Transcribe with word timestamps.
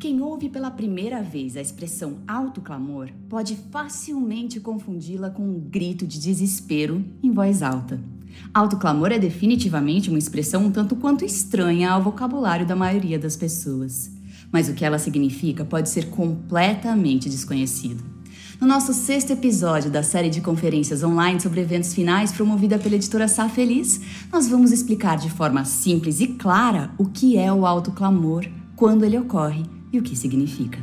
Quem 0.00 0.22
ouve 0.22 0.48
pela 0.48 0.70
primeira 0.70 1.22
vez 1.22 1.58
a 1.58 1.60
expressão 1.60 2.20
alto 2.26 2.62
clamor 2.62 3.10
pode 3.28 3.54
facilmente 3.70 4.58
confundi-la 4.58 5.28
com 5.28 5.42
um 5.42 5.60
grito 5.60 6.06
de 6.06 6.18
desespero 6.18 7.04
em 7.22 7.30
voz 7.30 7.62
alta. 7.62 8.00
Alto 8.54 8.78
clamor 8.78 9.12
é 9.12 9.18
definitivamente 9.18 10.08
uma 10.08 10.18
expressão 10.18 10.64
um 10.64 10.70
tanto 10.70 10.96
quanto 10.96 11.22
estranha 11.22 11.90
ao 11.90 12.02
vocabulário 12.02 12.64
da 12.64 12.74
maioria 12.74 13.18
das 13.18 13.36
pessoas. 13.36 14.10
Mas 14.50 14.70
o 14.70 14.72
que 14.72 14.86
ela 14.86 14.98
significa 14.98 15.66
pode 15.66 15.90
ser 15.90 16.06
completamente 16.06 17.28
desconhecido. 17.28 18.02
No 18.58 18.66
nosso 18.66 18.94
sexto 18.94 19.34
episódio 19.34 19.90
da 19.90 20.02
série 20.02 20.30
de 20.30 20.40
conferências 20.40 21.02
online 21.02 21.40
sobre 21.40 21.60
eventos 21.60 21.92
finais 21.92 22.32
promovida 22.32 22.78
pela 22.78 22.94
editora 22.94 23.28
Sá 23.28 23.50
Feliz, 23.50 24.00
nós 24.32 24.48
vamos 24.48 24.72
explicar 24.72 25.18
de 25.18 25.28
forma 25.28 25.66
simples 25.66 26.20
e 26.20 26.28
clara 26.28 26.90
o 26.96 27.04
que 27.04 27.36
é 27.36 27.52
o 27.52 27.66
alto 27.66 27.92
clamor, 27.92 28.46
quando 28.74 29.04
ele 29.04 29.18
ocorre 29.18 29.62
e 29.92 29.98
o 29.98 30.02
que 30.02 30.16
significa. 30.16 30.78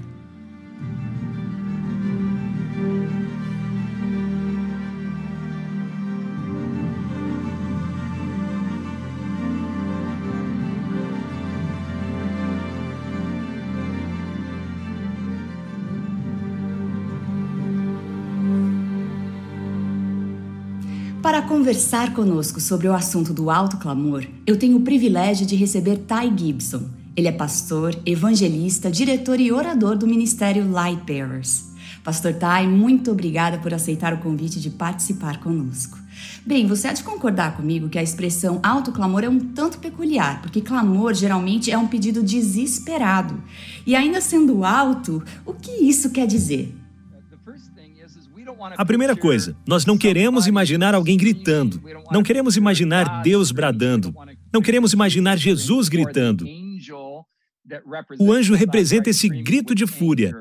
Para 21.21 21.41
conversar 21.41 22.13
conosco 22.13 22.61
sobre 22.61 22.87
o 22.87 22.93
assunto 22.93 23.33
do 23.33 23.49
alto 23.49 23.75
clamor, 23.77 24.25
eu 24.45 24.57
tenho 24.57 24.77
o 24.77 24.81
privilégio 24.81 25.45
de 25.45 25.57
receber 25.57 25.97
Ty 25.97 26.31
Gibson. 26.33 26.96
Ele 27.17 27.27
é 27.27 27.31
pastor, 27.31 27.99
evangelista, 28.05 28.91
diretor 28.91 29.39
e 29.39 29.51
orador 29.51 29.97
do 29.97 30.05
ministério 30.05 30.69
Light 30.69 31.01
Bearers. 31.03 31.65
Pastor 32.03 32.31
Ty, 32.31 32.67
muito 32.67 33.11
obrigada 33.11 33.57
por 33.57 33.73
aceitar 33.73 34.13
o 34.13 34.19
convite 34.19 34.59
de 34.59 34.69
participar 34.69 35.39
conosco. 35.39 35.97
Bem, 36.45 36.67
você 36.67 36.87
há 36.87 36.93
de 36.93 37.01
concordar 37.01 37.57
comigo 37.57 37.89
que 37.89 37.97
a 37.97 38.03
expressão 38.03 38.59
alto 38.61 38.91
clamor 38.91 39.23
é 39.23 39.29
um 39.29 39.39
tanto 39.39 39.79
peculiar, 39.79 40.43
porque 40.43 40.61
clamor 40.61 41.15
geralmente 41.15 41.71
é 41.71 41.77
um 41.77 41.87
pedido 41.87 42.21
desesperado. 42.21 43.41
E 43.83 43.95
ainda 43.95 44.21
sendo 44.21 44.63
alto, 44.63 45.23
o 45.43 45.55
que 45.55 45.71
isso 45.71 46.11
quer 46.11 46.27
dizer? 46.27 46.71
A 48.77 48.85
primeira 48.85 49.15
coisa, 49.15 49.55
nós 49.67 49.87
não 49.87 49.97
queremos 49.97 50.45
imaginar 50.45 50.93
alguém 50.93 51.17
gritando. 51.17 51.81
Não 52.11 52.21
queremos 52.21 52.55
imaginar 52.55 53.23
Deus 53.23 53.51
bradando. 53.51 54.13
Não 54.53 54.61
queremos 54.61 54.93
imaginar 54.93 55.35
Jesus 55.35 55.89
gritando. 55.89 56.45
O 58.19 58.31
anjo 58.31 58.53
representa 58.55 59.09
esse 59.09 59.27
grito 59.27 59.75
de 59.75 59.85
fúria. 59.85 60.33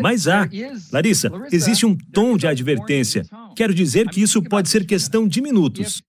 Mas 0.00 0.28
há, 0.28 0.48
Larissa, 0.92 1.30
existe 1.50 1.84
um 1.84 1.96
tom 1.96 2.36
de 2.36 2.46
advertência. 2.46 3.24
Quero 3.56 3.74
dizer 3.74 4.08
que 4.08 4.22
isso 4.22 4.42
pode 4.42 4.68
ser 4.68 4.86
questão 4.86 5.26
de 5.26 5.40
minutos. 5.40 6.02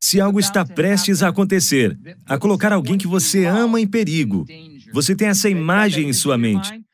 Se 0.00 0.20
algo 0.20 0.38
está 0.38 0.64
prestes 0.64 1.22
a 1.22 1.28
acontecer, 1.28 1.98
a 2.26 2.38
colocar 2.38 2.72
alguém 2.72 2.98
que 2.98 3.06
você 3.06 3.46
ama 3.46 3.80
em 3.80 3.86
perigo, 3.86 4.44
você 4.92 5.16
tem 5.16 5.28
essa 5.28 5.48
imagem 5.48 6.08
em 6.08 6.12
sua 6.12 6.36
mente. 6.36 6.84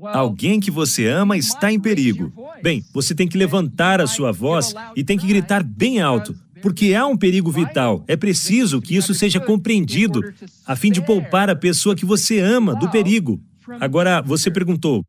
Alguém 0.00 0.60
que 0.60 0.70
você 0.70 1.06
ama 1.06 1.36
está 1.36 1.72
em 1.72 1.80
perigo. 1.80 2.32
Bem, 2.62 2.84
você 2.94 3.14
tem 3.14 3.26
que 3.26 3.36
levantar 3.36 4.00
a 4.00 4.06
sua 4.06 4.30
voz 4.30 4.72
e 4.94 5.02
tem 5.02 5.18
que 5.18 5.26
gritar 5.26 5.62
bem 5.64 6.00
alto, 6.00 6.34
porque 6.62 6.94
há 6.94 7.06
um 7.06 7.16
perigo 7.16 7.50
vital. 7.50 8.04
É 8.06 8.16
preciso 8.16 8.80
que 8.80 8.96
isso 8.96 9.14
seja 9.14 9.40
compreendido, 9.40 10.20
a 10.66 10.76
fim 10.76 10.90
de 10.90 11.00
poupar 11.00 11.50
a 11.50 11.56
pessoa 11.56 11.94
que 11.96 12.04
você 12.04 12.40
ama 12.40 12.74
do 12.74 12.90
perigo. 12.90 13.40
Agora, 13.80 14.20
você 14.22 14.50
perguntou: 14.50 15.04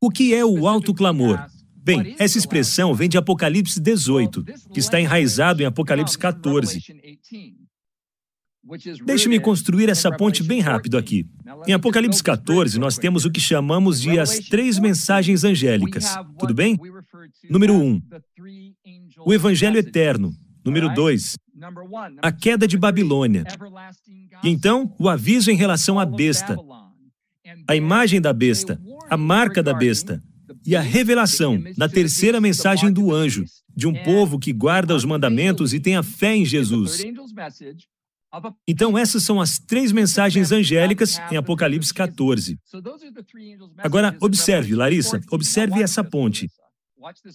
o 0.00 0.10
que 0.10 0.34
é 0.34 0.44
o 0.44 0.66
alto 0.66 0.94
clamor? 0.94 1.38
Bem, 1.82 2.14
essa 2.18 2.36
expressão 2.36 2.94
vem 2.94 3.08
de 3.08 3.16
Apocalipse 3.16 3.80
18, 3.80 4.44
que 4.72 4.80
está 4.80 5.00
enraizado 5.00 5.62
em 5.62 5.66
Apocalipse 5.66 6.16
14. 6.16 6.80
Deixe-me 9.04 9.40
construir 9.40 9.88
essa 9.88 10.14
ponte 10.14 10.42
bem 10.42 10.60
rápido 10.60 10.98
aqui. 10.98 11.26
Em 11.66 11.72
Apocalipse 11.72 12.22
14, 12.22 12.78
nós 12.78 12.98
temos 12.98 13.24
o 13.24 13.30
que 13.30 13.40
chamamos 13.40 14.00
de 14.00 14.18
as 14.18 14.38
três 14.38 14.78
mensagens 14.78 15.42
angélicas. 15.42 16.14
Tudo 16.38 16.54
bem? 16.54 16.78
Número 17.48 17.74
1. 17.74 17.82
Um, 17.82 18.02
o 19.24 19.32
Evangelho 19.32 19.78
Eterno. 19.78 20.32
Número 20.64 20.92
2. 20.94 21.36
A 22.22 22.32
queda 22.32 22.66
de 22.66 22.76
Babilônia. 22.76 23.44
E 24.42 24.48
então, 24.48 24.94
o 24.98 25.08
aviso 25.08 25.50
em 25.50 25.56
relação 25.56 25.98
à 25.98 26.06
besta. 26.06 26.56
A 27.68 27.76
imagem 27.76 28.20
da 28.20 28.32
besta. 28.32 28.80
A 29.08 29.16
marca 29.16 29.62
da 29.62 29.74
besta. 29.74 30.22
E 30.66 30.76
a 30.76 30.80
revelação, 30.80 31.62
na 31.76 31.88
terceira 31.88 32.40
mensagem 32.40 32.92
do 32.92 33.12
anjo, 33.12 33.44
de 33.74 33.86
um 33.86 33.94
povo 34.02 34.38
que 34.38 34.52
guarda 34.52 34.94
os 34.94 35.04
mandamentos 35.04 35.72
e 35.72 35.80
tem 35.80 35.96
a 35.96 36.02
fé 36.02 36.36
em 36.36 36.44
Jesus. 36.44 37.02
Então, 38.66 38.96
essas 38.96 39.24
são 39.24 39.40
as 39.40 39.58
três 39.58 39.90
mensagens 39.90 40.52
angélicas 40.52 41.18
em 41.30 41.36
Apocalipse 41.36 41.92
14. 41.92 42.58
Agora, 43.78 44.16
observe, 44.20 44.74
Larissa, 44.74 45.20
observe 45.30 45.82
essa 45.82 46.04
ponte. 46.04 46.48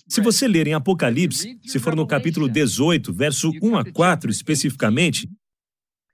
Se 0.07 0.21
você 0.21 0.47
ler 0.47 0.67
em 0.67 0.73
Apocalipse, 0.73 1.57
se 1.65 1.79
for 1.79 1.95
no 1.95 2.05
capítulo 2.05 2.47
18, 2.47 3.13
verso 3.13 3.51
1 3.61 3.77
a 3.77 3.91
4 3.91 4.29
especificamente, 4.29 5.29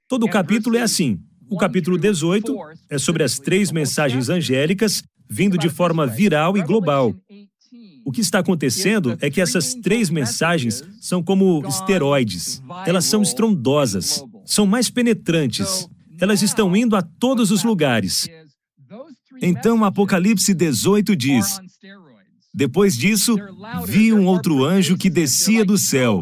todo 0.08 0.26
o 0.26 0.30
capítulo 0.30 0.78
é 0.78 0.82
assim. 0.82 1.20
O 1.50 1.58
capítulo 1.58 1.98
18 1.98 2.56
é 2.90 2.98
sobre 2.98 3.24
as 3.24 3.38
três 3.40 3.72
mensagens 3.72 4.30
angélicas 4.30 5.04
vindo 5.30 5.58
de 5.58 5.70
forma 5.70 6.06
viral 6.08 6.58
e 6.58 6.62
global. 6.62 7.14
O 8.06 8.12
que 8.12 8.22
está 8.22 8.40
acontecendo 8.40 9.18
é 9.22 9.30
que 9.30 9.40
essas 9.40 9.76
três 9.76 10.10
mensagens 10.10 10.84
são 11.00 11.22
como 11.22 11.66
esteroides. 11.68 12.62
Elas 12.86 13.06
são 13.06 13.22
estrondosas 13.22 14.24
são 14.46 14.66
mais 14.66 14.90
penetrantes. 14.90 15.88
Elas 16.20 16.42
estão 16.42 16.76
indo 16.76 16.96
a 16.96 17.02
todos 17.02 17.52
os 17.52 17.64
lugares. 17.64 18.28
Então, 19.42 19.84
Apocalipse 19.84 20.54
18 20.54 21.16
diz: 21.16 21.60
Depois 22.54 22.98
disso, 22.98 23.36
vi 23.86 24.12
um 24.12 24.26
outro 24.26 24.64
anjo 24.64 24.98
que 24.98 25.10
descia 25.10 25.64
do 25.64 25.78
céu. 25.78 26.22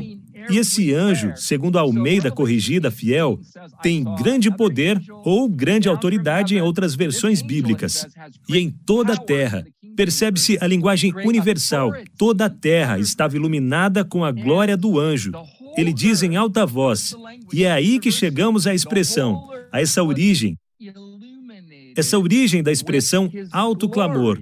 E 0.49 0.57
esse 0.57 0.93
anjo, 0.93 1.33
segundo 1.35 1.77
a 1.77 1.81
Almeida 1.81 2.31
Corrigida 2.31 2.89
Fiel, 2.89 3.39
tem 3.83 4.03
grande 4.15 4.49
poder 4.49 4.99
ou 5.23 5.47
grande 5.47 5.87
autoridade 5.87 6.55
em 6.55 6.61
outras 6.61 6.95
versões 6.95 7.41
bíblicas. 7.41 8.07
E 8.47 8.57
em 8.57 8.71
toda 8.71 9.13
a 9.13 9.17
terra, 9.17 9.63
percebe-se 9.95 10.57
a 10.59 10.65
linguagem 10.65 11.13
universal. 11.25 11.91
Toda 12.17 12.45
a 12.45 12.49
terra 12.49 12.97
estava 12.99 13.35
iluminada 13.35 14.03
com 14.03 14.23
a 14.23 14.31
glória 14.31 14.75
do 14.75 14.99
anjo. 14.99 15.31
Ele 15.77 15.93
diz 15.93 16.23
em 16.23 16.35
alta 16.35 16.65
voz, 16.65 17.13
e 17.53 17.63
é 17.63 17.71
aí 17.71 17.99
que 17.99 18.11
chegamos 18.11 18.65
à 18.65 18.73
expressão, 18.73 19.47
a 19.71 19.79
essa 19.79 20.03
origem, 20.03 20.57
essa 21.95 22.17
origem 22.17 22.63
da 22.63 22.71
expressão 22.71 23.29
alto 23.51 23.87
clamor. 23.87 24.41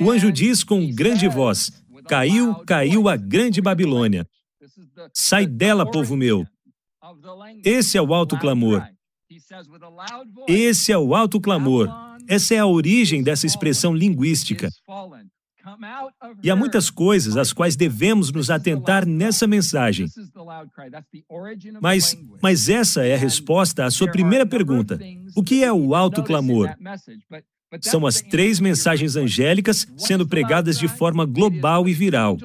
O 0.00 0.10
anjo 0.10 0.32
diz 0.32 0.64
com 0.64 0.90
grande 0.94 1.28
voz: 1.28 1.72
Caiu, 2.08 2.54
caiu 2.66 3.08
a 3.08 3.16
grande 3.16 3.60
Babilônia. 3.60 4.26
Sai 5.12 5.46
dela, 5.46 5.88
povo 5.90 6.16
meu. 6.16 6.46
Esse 7.64 7.96
é 7.98 8.02
o 8.02 8.14
alto 8.14 8.38
clamor. 8.38 8.86
Esse 10.48 10.92
é 10.92 10.98
o 10.98 11.14
alto 11.14 11.40
clamor. 11.40 11.88
Essa 12.28 12.54
é 12.54 12.58
a 12.58 12.66
origem 12.66 13.22
dessa 13.22 13.46
expressão 13.46 13.94
linguística. 13.94 14.70
E 16.42 16.50
há 16.50 16.54
muitas 16.54 16.90
coisas 16.90 17.36
às 17.36 17.52
quais 17.52 17.74
devemos 17.74 18.30
nos 18.30 18.50
atentar 18.50 19.04
nessa 19.04 19.46
mensagem. 19.46 20.06
Mas, 21.80 22.16
mas 22.40 22.68
essa 22.68 23.04
é 23.04 23.14
a 23.14 23.18
resposta 23.18 23.84
à 23.84 23.90
sua 23.90 24.10
primeira 24.10 24.46
pergunta: 24.46 24.98
o 25.34 25.42
que 25.42 25.64
é 25.64 25.72
o 25.72 25.94
alto 25.94 26.22
clamor? 26.22 26.72
São 27.80 28.06
as 28.06 28.20
três 28.20 28.60
mensagens 28.60 29.16
angélicas 29.16 29.86
sendo 29.96 30.26
pregadas 30.26 30.78
de 30.78 30.88
forma 30.88 31.24
global 31.24 31.88
e 31.88 31.92
viral. 31.92 32.36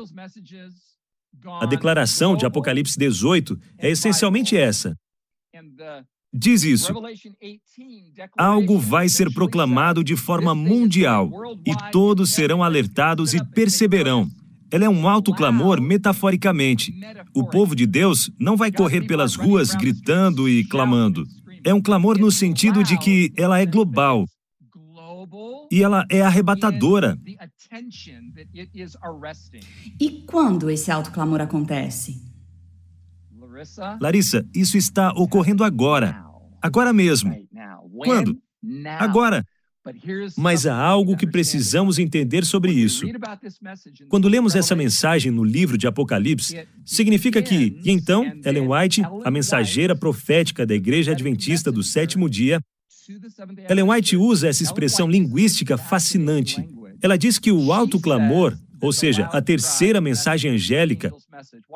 A 1.59 1.65
declaração 1.65 2.35
de 2.35 2.45
Apocalipse 2.45 2.97
18 2.97 3.57
é 3.77 3.89
essencialmente 3.89 4.55
essa. 4.55 4.95
Diz 6.33 6.63
isso. 6.63 6.93
Algo 8.37 8.79
vai 8.79 9.09
ser 9.09 9.33
proclamado 9.33 10.03
de 10.03 10.15
forma 10.15 10.55
mundial 10.55 11.29
e 11.65 11.91
todos 11.91 12.31
serão 12.31 12.63
alertados 12.63 13.33
e 13.33 13.43
perceberão. 13.51 14.29
Ela 14.71 14.85
é 14.85 14.89
um 14.89 15.07
alto 15.07 15.33
clamor 15.33 15.81
metaforicamente. 15.81 16.93
O 17.35 17.45
povo 17.45 17.75
de 17.75 17.85
Deus 17.85 18.31
não 18.39 18.55
vai 18.55 18.71
correr 18.71 19.01
pelas 19.01 19.35
ruas 19.35 19.75
gritando 19.75 20.47
e 20.47 20.63
clamando. 20.65 21.25
É 21.65 21.73
um 21.73 21.81
clamor 21.81 22.17
no 22.17 22.31
sentido 22.31 22.81
de 22.81 22.97
que 22.97 23.33
ela 23.35 23.59
é 23.59 23.65
global 23.65 24.25
e 25.71 25.81
ela 25.81 26.05
é 26.09 26.21
arrebatadora. 26.21 27.17
E 29.99 30.09
quando 30.27 30.69
esse 30.69 30.91
alto 30.91 31.11
clamor 31.11 31.39
acontece? 31.39 32.21
Larissa, 34.01 34.45
isso 34.53 34.77
está 34.77 35.11
ocorrendo 35.13 35.63
agora. 35.63 36.23
Agora 36.61 36.91
mesmo. 36.91 37.33
Quando? 38.03 38.37
Agora. 38.99 39.45
Mas 40.37 40.67
há 40.67 40.75
algo 40.75 41.17
que 41.17 41.25
precisamos 41.25 41.97
entender 41.97 42.45
sobre 42.45 42.71
isso. 42.71 43.03
Quando 44.09 44.27
lemos 44.27 44.55
essa 44.55 44.75
mensagem 44.75 45.31
no 45.31 45.43
livro 45.43 45.75
de 45.75 45.87
Apocalipse, 45.87 46.67
significa 46.85 47.41
que, 47.41 47.79
e 47.83 47.89
então, 47.89 48.23
Ellen 48.45 48.67
White, 48.67 49.01
a 49.23 49.31
mensageira 49.31 49.95
profética 49.95 50.67
da 50.67 50.75
Igreja 50.75 51.13
Adventista 51.13 51.71
do 51.71 51.81
sétimo 51.81 52.29
dia, 52.29 52.61
Ellen 53.69 53.89
White 53.89 54.17
usa 54.17 54.47
essa 54.47 54.63
expressão 54.63 55.07
linguística 55.07 55.77
fascinante. 55.77 56.67
Ela 57.01 57.17
diz 57.17 57.39
que 57.39 57.51
o 57.51 57.73
alto 57.73 57.99
clamor 57.99 58.57
ou 58.81 58.91
seja, 58.91 59.25
a 59.31 59.39
terceira 59.39 60.01
mensagem 60.01 60.51
angélica. 60.51 61.13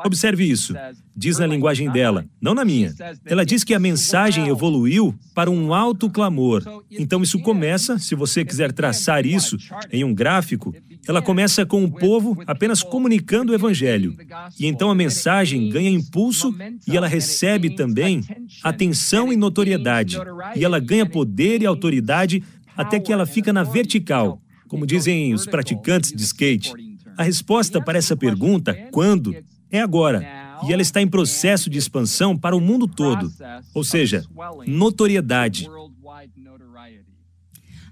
Observe 0.03 0.43
isso. 0.43 0.73
Diz 1.15 1.37
na 1.39 1.47
linguagem 1.47 1.89
dela, 1.91 2.25
não 2.41 2.53
na 2.53 2.65
minha. 2.65 2.93
Ela 3.25 3.45
diz 3.45 3.63
que 3.63 3.73
a 3.73 3.79
mensagem 3.79 4.47
evoluiu 4.47 5.13
para 5.33 5.49
um 5.49 5.73
alto 5.73 6.09
clamor. 6.09 6.63
Então 6.91 7.21
isso 7.21 7.39
começa, 7.39 7.97
se 7.99 8.15
você 8.15 8.43
quiser 8.43 8.71
traçar 8.71 9.25
isso 9.25 9.57
em 9.91 10.03
um 10.03 10.13
gráfico, 10.13 10.73
ela 11.07 11.21
começa 11.21 11.65
com 11.65 11.83
o 11.83 11.91
povo 11.91 12.41
apenas 12.47 12.81
comunicando 12.81 13.51
o 13.51 13.55
evangelho. 13.55 14.15
E 14.59 14.65
então 14.65 14.89
a 14.89 14.95
mensagem 14.95 15.69
ganha 15.69 15.89
impulso 15.89 16.53
e 16.87 16.95
ela 16.97 17.07
recebe 17.07 17.71
também 17.71 18.23
atenção 18.63 19.31
e 19.31 19.35
notoriedade. 19.35 20.17
E 20.55 20.63
ela 20.63 20.79
ganha 20.79 21.05
poder 21.05 21.61
e 21.61 21.65
autoridade 21.65 22.43
até 22.75 22.99
que 22.99 23.13
ela 23.13 23.25
fica 23.25 23.53
na 23.53 23.63
vertical, 23.63 24.41
como 24.67 24.85
dizem 24.85 25.33
os 25.33 25.45
praticantes 25.45 26.11
de 26.11 26.23
skate. 26.23 26.73
A 27.17 27.23
resposta 27.23 27.81
para 27.81 27.97
essa 27.97 28.17
pergunta, 28.17 28.73
quando, 28.91 29.33
é 29.71 29.81
agora. 29.81 30.45
E 30.67 30.71
ela 30.71 30.81
está 30.81 31.01
em 31.01 31.07
processo 31.07 31.69
de 31.69 31.77
expansão 31.77 32.37
para 32.37 32.55
o 32.55 32.61
mundo 32.61 32.87
todo, 32.87 33.31
ou 33.73 33.83
seja, 33.83 34.23
notoriedade. 34.65 35.69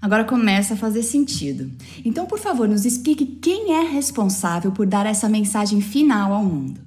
Agora 0.00 0.24
começa 0.24 0.74
a 0.74 0.76
fazer 0.76 1.02
sentido. 1.02 1.70
Então, 2.04 2.26
por 2.26 2.38
favor, 2.38 2.68
nos 2.68 2.84
explique 2.84 3.24
quem 3.24 3.72
é 3.72 3.82
responsável 3.90 4.70
por 4.70 4.86
dar 4.86 5.06
essa 5.06 5.28
mensagem 5.28 5.80
final 5.80 6.32
ao 6.32 6.44
mundo. 6.44 6.80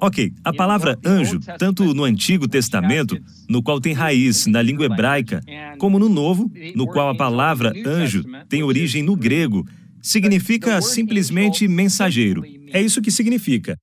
Ok, 0.00 0.32
a 0.44 0.52
palavra 0.52 0.98
anjo, 1.04 1.40
tanto 1.58 1.94
no 1.94 2.04
Antigo 2.04 2.46
Testamento, 2.46 3.18
no 3.48 3.62
qual 3.62 3.80
tem 3.80 3.94
raiz 3.94 4.46
na 4.46 4.60
língua 4.60 4.84
hebraica, 4.86 5.40
como 5.78 5.98
no 5.98 6.08
Novo, 6.08 6.50
no 6.76 6.86
qual 6.86 7.08
a 7.08 7.16
palavra 7.16 7.72
anjo 7.84 8.22
tem 8.48 8.62
origem 8.62 9.02
no 9.02 9.16
grego, 9.16 9.66
significa 10.04 10.80
simplesmente 10.82 11.66
mensageiro. 11.66 12.44
É 12.68 12.80
isso 12.80 13.00
que 13.00 13.10
significa. 13.10 13.78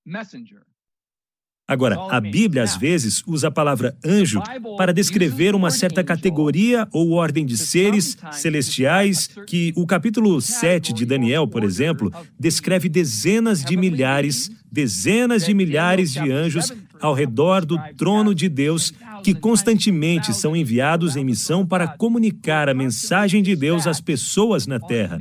Agora, 1.68 1.98
a 2.10 2.20
Bíblia 2.20 2.64
às 2.64 2.76
vezes 2.76 3.24
usa 3.26 3.48
a 3.48 3.52
palavra 3.52 3.98
anjo 4.06 4.42
para 4.78 4.94
descrever 4.94 5.56
uma 5.56 5.72
certa 5.72 6.04
categoria 6.04 6.88
ou 6.92 7.12
ordem 7.12 7.46
de 7.46 7.58
seres 7.58 8.18
celestiais 8.34 9.30
que 9.48 9.74
o 9.76 9.88
capítulo 9.88 10.40
7 10.42 10.94
de 10.94 11.06
Daniel, 11.06 11.48
por 11.48 11.64
exemplo, 11.64 12.12
descreve 12.38 12.90
dezenas 12.90 13.64
de 13.64 13.78
milhares, 13.78 14.52
dezenas 14.70 15.46
de 15.46 15.54
milhares 15.54 16.12
de 16.12 16.30
anjos 16.30 16.74
ao 17.00 17.14
redor 17.14 17.66
do 17.66 17.80
trono 17.98 18.36
de 18.36 18.48
Deus 18.48 18.94
que 19.24 19.34
constantemente 19.34 20.34
são 20.34 20.56
enviados 20.56 21.16
em 21.16 21.24
missão 21.24 21.66
para 21.66 21.88
comunicar 21.88 22.68
a 22.68 22.74
mensagem 22.74 23.42
de 23.42 23.56
Deus 23.56 23.88
às 23.88 24.02
pessoas 24.02 24.68
na 24.68 24.80
terra. 24.80 25.20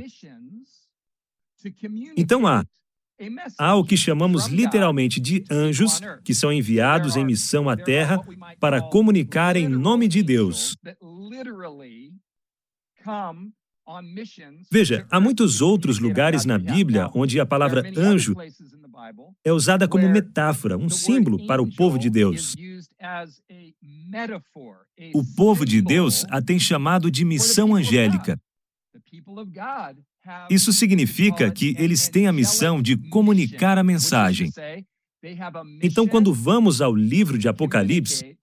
Então 2.17 2.47
há 2.47 2.63
Há 3.57 3.75
o 3.75 3.83
que 3.83 3.95
chamamos 3.95 4.47
literalmente 4.47 5.19
de 5.19 5.43
anjos, 5.51 6.01
que 6.23 6.33
são 6.33 6.51
enviados 6.51 7.15
em 7.15 7.23
missão 7.23 7.69
à 7.69 7.77
Terra 7.77 8.19
para 8.59 8.81
comunicar 8.81 9.55
em 9.55 9.67
nome 9.67 10.07
de 10.07 10.23
Deus. 10.23 10.75
Veja, 14.71 15.05
há 15.09 15.19
muitos 15.19 15.61
outros 15.61 15.99
lugares 15.99 16.45
na 16.45 16.57
Bíblia 16.57 17.09
onde 17.13 17.39
a 17.39 17.45
palavra 17.45 17.83
anjo 17.95 18.33
é 19.43 19.51
usada 19.51 19.87
como 19.87 20.09
metáfora, 20.09 20.77
um 20.77 20.89
símbolo 20.89 21.45
para 21.45 21.61
o 21.61 21.75
povo 21.75 21.99
de 21.99 22.09
Deus. 22.09 22.55
O 25.13 25.35
povo 25.35 25.65
de 25.65 25.81
Deus 25.81 26.25
a 26.29 26.41
tem 26.41 26.59
chamado 26.59 27.09
de 27.11 27.25
missão 27.25 27.75
angélica. 27.75 28.39
Isso 30.49 30.71
significa 30.71 31.49
que 31.51 31.75
eles 31.77 32.07
têm 32.07 32.27
a 32.27 32.31
missão 32.33 32.81
de 32.81 32.95
comunicar 33.09 33.77
a 33.77 33.83
mensagem. 33.83 34.51
Então, 35.81 36.07
quando 36.07 36.33
vamos 36.33 36.81
ao 36.81 36.95
livro 36.95 37.37
de 37.37 37.47
Apocalipse, 37.47 38.37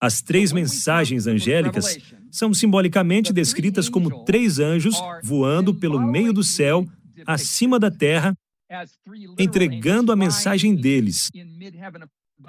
as 0.00 0.22
três 0.22 0.52
mensagens 0.52 1.26
angélicas 1.26 1.98
são 2.30 2.54
simbolicamente 2.54 3.32
descritas 3.32 3.88
como 3.88 4.24
três 4.24 4.58
anjos 4.58 4.96
voando 5.22 5.74
pelo 5.74 6.00
meio 6.00 6.32
do 6.32 6.42
céu, 6.42 6.86
acima 7.26 7.78
da 7.78 7.90
terra, 7.90 8.36
entregando 9.38 10.12
a 10.12 10.16
mensagem 10.16 10.74
deles. 10.74 11.30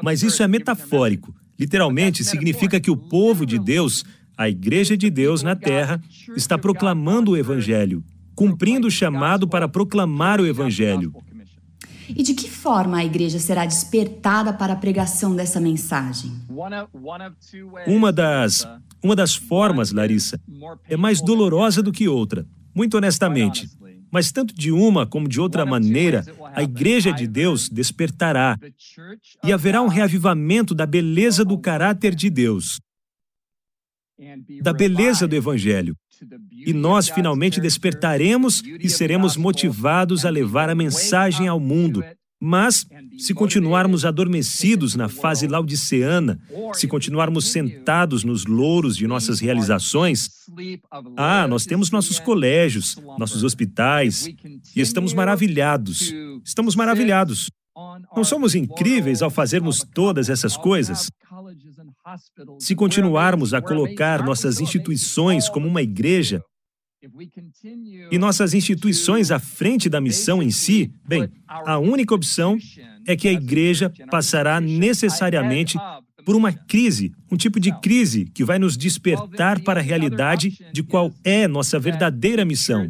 Mas 0.04 0.24
isso 0.24 0.44
é 0.44 0.48
metafórico. 0.48 1.34
Literalmente, 1.60 2.24
significa 2.24 2.80
que 2.80 2.92
o 2.92 2.98
povo 2.98 3.46
de 3.46 3.58
Deus 3.58 4.04
a 4.38 4.48
Igreja 4.48 4.96
de 4.96 5.10
Deus 5.10 5.42
na 5.42 5.56
Terra 5.56 6.00
está 6.36 6.58
proclamando 6.58 7.32
o 7.32 7.38
Evangelho, 7.38 8.04
cumprindo 8.36 8.88
o 8.88 8.92
chamado 8.92 9.48
para 9.48 9.68
proclamar 9.68 10.40
o 10.40 10.46
Evangelho. 10.46 11.12
E 12.10 12.24
de 12.24 12.34
que 12.34 12.50
forma 12.50 12.98
a 12.98 13.04
igreja 13.04 13.38
será 13.38 13.66
despertada 13.66 14.54
para 14.54 14.74
a 14.74 14.76
pregação 14.78 15.36
dessa 15.36 15.60
mensagem? 15.60 16.32
Uma 17.86 18.14
das, 18.14 18.66
uma 19.04 19.14
das 19.14 19.36
formas, 19.36 19.92
Larissa, 19.92 20.40
é 20.88 20.96
mais 20.96 21.20
dolorosa 21.20 21.84
do 21.84 21.92
que 21.92 22.08
outra, 22.08 22.46
muito 22.74 22.96
honestamente. 22.96 23.70
Mas 24.10 24.32
tanto 24.32 24.56
de 24.56 24.72
uma 24.72 25.06
como 25.06 25.28
de 25.28 25.42
outra 25.42 25.66
maneira, 25.66 26.24
a 26.56 26.64
igreja 26.64 27.12
de 27.12 27.28
Deus 27.28 27.68
despertará 27.68 28.58
e 29.44 29.52
haverá 29.52 29.82
um 29.82 29.88
reavivamento 29.88 30.74
da 30.74 30.86
beleza 30.86 31.44
do 31.44 31.58
caráter 31.58 32.16
de 32.16 32.30
Deus 32.30 32.80
da 34.62 34.74
beleza 34.74 35.28
do 35.28 35.36
Evangelho. 35.36 35.96
E 36.52 36.74
nós 36.74 37.10
finalmente 37.10 37.62
despertaremos 37.62 38.64
e 38.80 38.90
seremos 38.90 39.38
motivados 39.38 40.26
a 40.26 40.30
levar 40.30 40.70
a 40.70 40.76
mensagem 40.76 41.48
ao 41.48 41.60
mundo. 41.60 42.04
Mas, 42.40 42.86
se 43.18 43.34
continuarmos 43.34 44.06
adormecidos 44.06 44.96
na 44.96 45.10
fase 45.10 45.48
laodiceana, 45.48 46.40
se 46.74 46.88
continuarmos 46.88 47.48
sentados 47.48 48.24
nos 48.24 48.46
louros 48.46 48.96
de 48.96 49.08
nossas 49.08 49.40
realizações, 49.40 50.30
ah, 51.16 51.48
nós 51.48 51.66
temos 51.66 51.90
nossos 51.90 52.20
colégios, 52.20 52.96
nossos 53.18 53.44
hospitais, 53.44 54.28
e 54.76 54.82
estamos 54.82 55.14
maravilhados. 55.14 56.14
Estamos 56.44 56.76
maravilhados. 56.76 57.50
Não 58.16 58.24
somos 58.24 58.56
incríveis 58.56 59.22
ao 59.22 59.30
fazermos 59.30 59.86
todas 59.94 60.30
essas 60.30 60.56
coisas? 60.58 61.10
Se 62.60 62.76
continuarmos 62.76 63.54
a 63.54 63.62
colocar 63.62 64.24
nossas 64.24 64.60
instituições 64.60 65.50
como 65.50 65.68
uma 65.68 65.82
igreja 65.82 66.42
e 68.12 68.18
nossas 68.18 68.54
instituições 68.54 69.30
à 69.32 69.40
frente 69.40 69.90
da 69.90 70.02
missão 70.02 70.42
em 70.42 70.50
si, 70.50 70.92
bem, 71.08 71.30
a 71.48 71.78
única 71.78 72.16
opção 72.16 72.58
é 73.06 73.16
que 73.16 73.28
a 73.28 73.32
igreja 73.32 73.92
passará 74.10 74.60
necessariamente 74.60 75.78
por 76.26 76.36
uma 76.36 76.52
crise, 76.52 77.14
um 77.32 77.38
tipo 77.38 77.60
de 77.60 77.72
crise 77.80 78.26
que 78.26 78.44
vai 78.44 78.60
nos 78.60 78.76
despertar 78.76 79.62
para 79.64 79.80
a 79.80 79.84
realidade 79.84 80.58
de 80.74 80.84
qual 80.84 81.14
é 81.24 81.48
nossa 81.48 81.80
verdadeira 81.80 82.44
missão. 82.44 82.90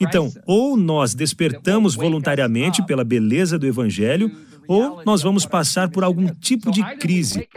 Então, 0.00 0.32
ou 0.46 0.76
nós 0.76 1.14
despertamos 1.14 1.94
voluntariamente 1.94 2.84
pela 2.84 3.04
beleza 3.04 3.58
do 3.58 3.66
Evangelho, 3.66 4.30
ou 4.68 5.04
nós 5.04 5.22
vamos 5.22 5.46
passar 5.46 5.90
por 5.90 6.04
algum 6.04 6.26
tipo 6.34 6.70
de 6.70 6.82
crise. 6.96 7.48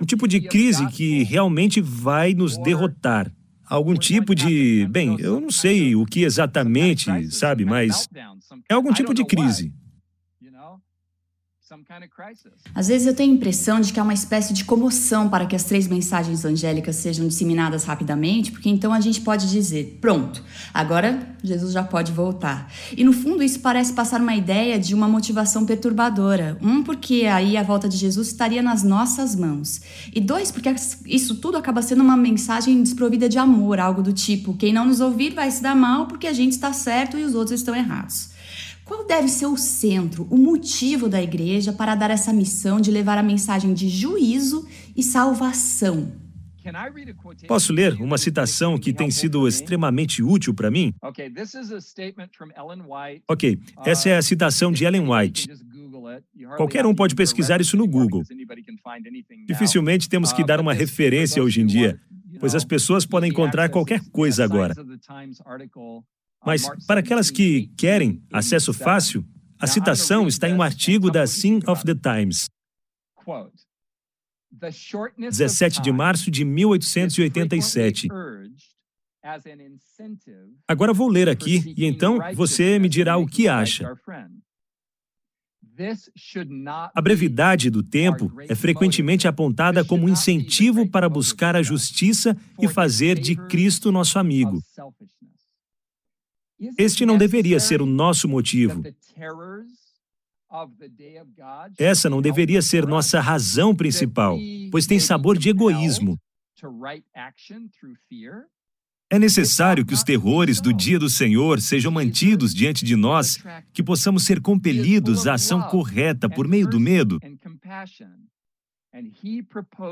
Um 0.00 0.06
tipo 0.06 0.28
de 0.28 0.40
crise 0.40 0.86
que 0.88 1.22
realmente 1.24 1.80
vai 1.80 2.34
nos 2.34 2.56
derrotar. 2.58 3.32
Algum 3.66 3.94
tipo 3.94 4.34
de. 4.34 4.86
Bem, 4.88 5.16
eu 5.20 5.40
não 5.40 5.50
sei 5.50 5.94
o 5.94 6.04
que 6.04 6.22
exatamente, 6.24 7.30
sabe, 7.30 7.64
mas. 7.64 8.08
É 8.68 8.74
algum 8.74 8.92
tipo 8.92 9.14
de 9.14 9.24
crise. 9.24 9.72
Às 12.74 12.88
vezes 12.88 13.06
eu 13.06 13.14
tenho 13.14 13.32
a 13.32 13.36
impressão 13.36 13.80
de 13.80 13.92
que 13.92 14.00
há 14.00 14.02
uma 14.02 14.12
espécie 14.12 14.52
de 14.52 14.64
comoção 14.64 15.28
para 15.28 15.46
que 15.46 15.54
as 15.54 15.62
três 15.62 15.86
mensagens 15.86 16.44
angélicas 16.44 16.96
sejam 16.96 17.28
disseminadas 17.28 17.84
rapidamente, 17.84 18.50
porque 18.50 18.68
então 18.68 18.92
a 18.92 19.00
gente 19.00 19.20
pode 19.20 19.48
dizer: 19.48 19.98
pronto, 20.00 20.42
agora 20.74 21.36
Jesus 21.44 21.72
já 21.72 21.84
pode 21.84 22.10
voltar. 22.10 22.72
E 22.96 23.04
no 23.04 23.12
fundo 23.12 23.40
isso 23.40 23.60
parece 23.60 23.92
passar 23.92 24.20
uma 24.20 24.34
ideia 24.34 24.80
de 24.80 24.96
uma 24.96 25.06
motivação 25.06 25.64
perturbadora. 25.64 26.58
Um, 26.60 26.82
porque 26.82 27.26
aí 27.26 27.56
a 27.56 27.62
volta 27.62 27.88
de 27.88 27.96
Jesus 27.96 28.28
estaria 28.28 28.62
nas 28.62 28.82
nossas 28.82 29.36
mãos. 29.36 29.80
E 30.12 30.20
dois, 30.20 30.50
porque 30.50 30.74
isso 31.06 31.36
tudo 31.36 31.56
acaba 31.56 31.82
sendo 31.82 32.02
uma 32.02 32.16
mensagem 32.16 32.82
desprovida 32.82 33.28
de 33.28 33.38
amor, 33.38 33.78
algo 33.78 34.02
do 34.02 34.12
tipo: 34.12 34.56
quem 34.56 34.72
não 34.72 34.86
nos 34.86 35.00
ouvir 35.00 35.34
vai 35.34 35.48
se 35.52 35.62
dar 35.62 35.76
mal 35.76 36.06
porque 36.06 36.26
a 36.26 36.32
gente 36.32 36.52
está 36.52 36.72
certo 36.72 37.16
e 37.16 37.22
os 37.22 37.36
outros 37.36 37.60
estão 37.60 37.76
errados. 37.76 38.39
Qual 38.90 39.06
deve 39.06 39.28
ser 39.28 39.46
o 39.46 39.56
centro, 39.56 40.26
o 40.28 40.36
motivo 40.36 41.08
da 41.08 41.22
igreja 41.22 41.72
para 41.72 41.94
dar 41.94 42.10
essa 42.10 42.32
missão 42.32 42.80
de 42.80 42.90
levar 42.90 43.16
a 43.18 43.22
mensagem 43.22 43.72
de 43.72 43.88
juízo 43.88 44.66
e 44.96 45.02
salvação? 45.04 46.10
Posso 47.46 47.72
ler 47.72 47.94
uma 48.02 48.18
citação 48.18 48.76
que 48.76 48.92
tem 48.92 49.08
sido 49.08 49.46
extremamente 49.46 50.24
útil 50.24 50.52
para 50.52 50.72
mim? 50.72 50.92
Ok, 53.28 53.60
essa 53.86 54.08
é 54.08 54.16
a 54.16 54.22
citação 54.22 54.72
de 54.72 54.84
Ellen 54.84 55.08
White. 55.08 55.48
Qualquer 56.56 56.84
um 56.84 56.92
pode 56.92 57.14
pesquisar 57.14 57.60
isso 57.60 57.76
no 57.76 57.86
Google. 57.86 58.24
Dificilmente 59.46 60.08
temos 60.08 60.32
que 60.32 60.42
dar 60.42 60.58
uma 60.58 60.74
referência 60.74 61.40
hoje 61.40 61.60
em 61.60 61.66
dia, 61.66 62.00
pois 62.40 62.56
as 62.56 62.64
pessoas 62.64 63.06
podem 63.06 63.30
encontrar 63.30 63.68
qualquer 63.68 64.00
coisa 64.10 64.42
agora. 64.42 64.74
Mas 66.44 66.68
para 66.86 67.00
aquelas 67.00 67.30
que 67.30 67.68
querem 67.76 68.22
acesso 68.32 68.72
fácil, 68.72 69.24
a 69.58 69.66
citação 69.66 70.26
está 70.26 70.48
em 70.48 70.54
um 70.54 70.62
artigo 70.62 71.10
da 71.10 71.26
Sing 71.26 71.60
of 71.66 71.84
the 71.84 71.94
Times. 71.94 72.48
17 75.18 75.82
de 75.82 75.92
março 75.92 76.30
de 76.30 76.44
1887. 76.44 78.08
Agora 80.66 80.94
vou 80.94 81.08
ler 81.08 81.28
aqui 81.28 81.74
e 81.76 81.84
então 81.84 82.18
você 82.34 82.78
me 82.78 82.88
dirá 82.88 83.16
o 83.16 83.26
que 83.26 83.46
acha. 83.46 83.92
A 86.94 87.00
brevidade 87.00 87.70
do 87.70 87.82
tempo 87.82 88.32
é 88.48 88.54
frequentemente 88.54 89.28
apontada 89.28 89.84
como 89.84 90.08
incentivo 90.08 90.88
para 90.88 91.08
buscar 91.08 91.56
a 91.56 91.62
justiça 91.62 92.36
e 92.58 92.68
fazer 92.68 93.18
de 93.18 93.36
Cristo 93.46 93.92
nosso 93.92 94.18
amigo. 94.18 94.60
Este 96.76 97.06
não 97.06 97.16
deveria 97.16 97.58
ser 97.58 97.80
o 97.80 97.86
nosso 97.86 98.28
motivo. 98.28 98.82
Essa 101.78 102.10
não 102.10 102.20
deveria 102.20 102.60
ser 102.60 102.86
nossa 102.86 103.20
razão 103.20 103.74
principal, 103.74 104.36
pois 104.70 104.86
tem 104.86 104.98
sabor 104.98 105.38
de 105.38 105.48
egoísmo. 105.48 106.18
É 109.12 109.18
necessário 109.18 109.84
que 109.84 109.94
os 109.94 110.04
terrores 110.04 110.60
do 110.60 110.72
dia 110.72 110.98
do 110.98 111.10
Senhor 111.10 111.60
sejam 111.60 111.90
mantidos 111.90 112.54
diante 112.54 112.84
de 112.84 112.94
nós, 112.94 113.42
que 113.72 113.82
possamos 113.82 114.24
ser 114.24 114.40
compelidos 114.40 115.26
à 115.26 115.34
ação 115.34 115.62
correta 115.62 116.28
por 116.28 116.46
meio 116.46 116.68
do 116.68 116.78
medo. 116.78 117.18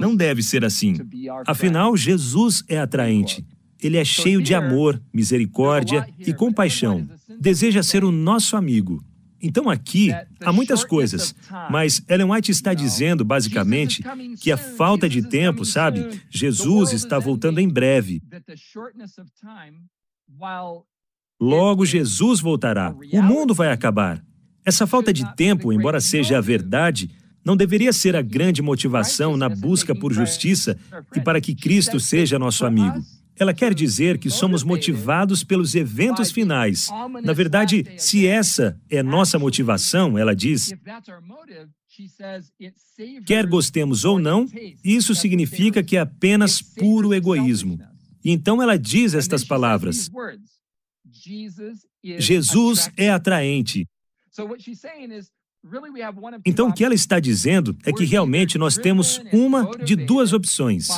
Não 0.00 0.14
deve 0.14 0.42
ser 0.42 0.64
assim. 0.64 0.94
Afinal, 1.46 1.96
Jesus 1.96 2.64
é 2.68 2.78
atraente. 2.78 3.44
Ele 3.82 3.96
é 3.96 4.04
cheio 4.04 4.42
de 4.42 4.54
amor, 4.54 5.00
misericórdia 5.12 6.08
e 6.18 6.32
compaixão. 6.32 7.08
Deseja 7.40 7.82
ser 7.82 8.04
o 8.04 8.10
nosso 8.10 8.56
amigo. 8.56 9.02
Então 9.40 9.70
aqui 9.70 10.10
há 10.40 10.52
muitas 10.52 10.82
coisas, 10.84 11.34
mas 11.70 12.02
Ellen 12.08 12.30
White 12.30 12.50
está 12.50 12.74
dizendo 12.74 13.24
basicamente 13.24 14.02
que 14.40 14.50
a 14.50 14.56
falta 14.56 15.08
de 15.08 15.22
tempo, 15.22 15.64
sabe? 15.64 16.20
Jesus 16.28 16.92
está 16.92 17.18
voltando 17.20 17.60
em 17.60 17.68
breve. 17.68 18.20
Logo 21.40 21.86
Jesus 21.86 22.40
voltará. 22.40 22.92
O 23.12 23.22
mundo 23.22 23.54
vai 23.54 23.70
acabar. 23.70 24.24
Essa 24.64 24.86
falta 24.86 25.12
de 25.12 25.24
tempo, 25.36 25.72
embora 25.72 26.00
seja 26.00 26.38
a 26.38 26.40
verdade, 26.40 27.08
não 27.44 27.56
deveria 27.56 27.92
ser 27.92 28.16
a 28.16 28.22
grande 28.22 28.60
motivação 28.60 29.36
na 29.36 29.48
busca 29.48 29.94
por 29.94 30.12
justiça 30.12 30.76
e 31.14 31.20
para 31.20 31.40
que 31.40 31.54
Cristo 31.54 32.00
seja 32.00 32.38
nosso 32.38 32.66
amigo. 32.66 33.00
Ela 33.38 33.54
quer 33.54 33.72
dizer 33.72 34.18
que 34.18 34.30
somos 34.30 34.62
motivados 34.62 35.44
pelos 35.44 35.74
eventos 35.74 36.30
finais. 36.30 36.88
Na 37.22 37.32
verdade, 37.32 37.84
se 37.96 38.26
essa 38.26 38.80
é 38.90 39.02
nossa 39.02 39.38
motivação, 39.38 40.18
ela 40.18 40.34
diz, 40.34 40.72
quer 43.26 43.46
gostemos 43.46 44.04
ou 44.04 44.18
não, 44.18 44.46
isso 44.84 45.14
significa 45.14 45.82
que 45.82 45.96
é 45.96 46.00
apenas 46.00 46.60
puro 46.60 47.14
egoísmo. 47.14 47.78
Então 48.24 48.60
ela 48.60 48.76
diz 48.76 49.14
estas 49.14 49.44
palavras: 49.44 50.10
Jesus 52.02 52.90
é 52.96 53.10
atraente. 53.10 53.86
Então, 56.44 56.68
o 56.68 56.72
que 56.72 56.84
ela 56.84 56.94
está 56.94 57.18
dizendo 57.18 57.76
é 57.84 57.92
que 57.92 58.04
realmente 58.04 58.56
nós 58.56 58.76
temos 58.76 59.20
uma 59.32 59.76
de 59.78 59.96
duas 59.96 60.32
opções 60.32 60.88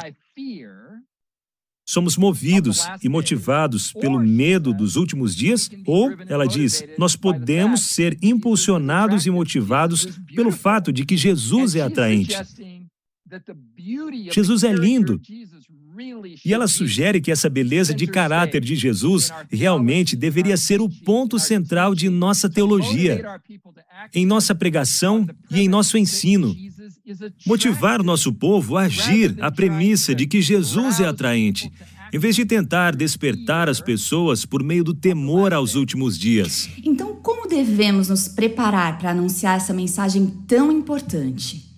somos 1.90 2.16
movidos 2.16 2.86
e 3.02 3.08
motivados 3.08 3.92
pelo 3.92 4.20
medo 4.20 4.72
dos 4.72 4.94
últimos 4.94 5.34
dias, 5.34 5.68
ou, 5.84 6.12
ela 6.28 6.46
diz, 6.46 6.84
nós 6.96 7.16
podemos 7.16 7.80
ser 7.80 8.16
impulsionados 8.22 9.26
e 9.26 9.30
motivados 9.30 10.06
pelo 10.32 10.52
fato 10.52 10.92
de 10.92 11.04
que 11.04 11.16
Jesus 11.16 11.74
é 11.74 11.80
atraente. 11.80 12.36
Jesus 14.32 14.62
é 14.62 14.72
lindo. 14.72 15.20
E 16.44 16.54
ela 16.54 16.68
sugere 16.68 17.20
que 17.20 17.32
essa 17.32 17.50
beleza 17.50 17.92
de 17.92 18.06
caráter 18.06 18.60
de 18.60 18.76
Jesus 18.76 19.30
realmente 19.50 20.14
deveria 20.14 20.56
ser 20.56 20.80
o 20.80 20.88
ponto 20.88 21.38
central 21.38 21.94
de 21.94 22.08
nossa 22.08 22.48
teologia, 22.48 23.40
em 24.14 24.24
nossa 24.24 24.54
pregação 24.54 25.28
e 25.50 25.60
em 25.60 25.68
nosso 25.68 25.98
ensino. 25.98 26.54
Motivar 27.46 28.02
nosso 28.02 28.32
povo 28.32 28.76
a 28.76 28.82
agir 28.82 29.36
a 29.40 29.50
premissa 29.50 30.14
de 30.14 30.26
que 30.26 30.40
Jesus 30.40 31.00
é 31.00 31.06
atraente, 31.06 31.70
em 32.12 32.18
vez 32.18 32.36
de 32.36 32.44
tentar 32.44 32.94
despertar 32.96 33.68
as 33.68 33.80
pessoas 33.80 34.44
por 34.44 34.62
meio 34.62 34.82
do 34.82 34.94
temor 34.94 35.52
aos 35.52 35.74
últimos 35.74 36.18
dias. 36.18 36.68
Então, 36.84 37.16
como 37.16 37.48
devemos 37.48 38.08
nos 38.08 38.28
preparar 38.28 38.98
para 38.98 39.10
anunciar 39.10 39.56
essa 39.56 39.72
mensagem 39.72 40.26
tão 40.46 40.72
importante? 40.72 41.70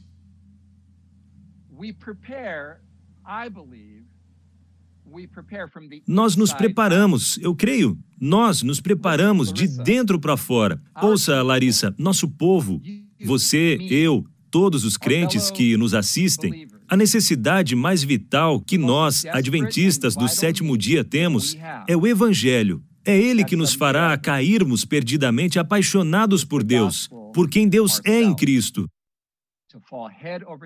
Nós 6.06 6.36
nos 6.36 6.52
preparamos, 6.54 7.38
eu 7.38 7.54
creio, 7.54 7.98
nós 8.18 8.62
nos 8.62 8.80
preparamos 8.80 9.52
de 9.52 9.66
dentro 9.66 10.18
para 10.18 10.36
fora. 10.36 10.80
Ouça, 11.02 11.42
Larissa, 11.42 11.94
nosso 11.98 12.28
povo, 12.28 12.80
você, 13.24 13.78
eu, 13.90 14.24
todos 14.52 14.84
os 14.84 14.98
crentes 14.98 15.50
que 15.50 15.76
nos 15.78 15.94
assistem, 15.94 16.68
a 16.86 16.94
necessidade 16.94 17.74
mais 17.74 18.04
vital 18.04 18.60
que 18.60 18.76
nós, 18.76 19.24
adventistas 19.24 20.14
do 20.14 20.28
sétimo 20.28 20.76
dia, 20.76 21.02
temos 21.02 21.56
é 21.88 21.96
o 21.96 22.06
Evangelho. 22.06 22.82
É 23.04 23.18
ele 23.18 23.44
que 23.44 23.56
nos 23.56 23.74
fará 23.74 24.16
cairmos 24.16 24.84
perdidamente 24.84 25.58
apaixonados 25.58 26.44
por 26.44 26.62
Deus, 26.62 27.08
por 27.34 27.48
quem 27.48 27.66
Deus 27.66 28.00
é 28.04 28.22
em 28.22 28.36
Cristo. 28.36 28.86